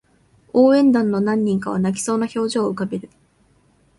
[0.53, 3.07] 応援団の何人かは泣きそうな表情を浮かべる